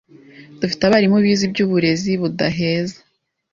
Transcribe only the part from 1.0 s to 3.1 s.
bize iby’uburezi budaheza